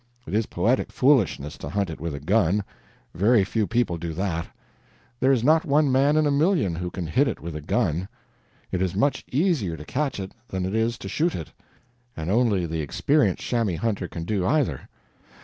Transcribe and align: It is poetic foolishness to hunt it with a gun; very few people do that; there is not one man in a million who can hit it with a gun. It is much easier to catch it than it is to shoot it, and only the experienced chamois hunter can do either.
It 0.25 0.33
is 0.33 0.47
poetic 0.47 0.91
foolishness 0.91 1.59
to 1.59 1.69
hunt 1.69 1.91
it 1.91 2.01
with 2.01 2.15
a 2.15 2.19
gun; 2.19 2.63
very 3.13 3.43
few 3.43 3.67
people 3.67 3.99
do 3.99 4.13
that; 4.13 4.47
there 5.19 5.31
is 5.31 5.43
not 5.43 5.63
one 5.63 5.91
man 5.91 6.17
in 6.17 6.25
a 6.25 6.31
million 6.31 6.73
who 6.73 6.89
can 6.89 7.05
hit 7.05 7.27
it 7.27 7.39
with 7.39 7.55
a 7.55 7.61
gun. 7.61 8.07
It 8.71 8.81
is 8.81 8.95
much 8.95 9.23
easier 9.31 9.77
to 9.77 9.85
catch 9.85 10.19
it 10.19 10.31
than 10.47 10.65
it 10.65 10.73
is 10.73 10.97
to 10.97 11.07
shoot 11.07 11.35
it, 11.35 11.51
and 12.17 12.31
only 12.31 12.65
the 12.65 12.81
experienced 12.81 13.43
chamois 13.43 13.77
hunter 13.77 14.07
can 14.07 14.23
do 14.25 14.43
either. 14.43 14.89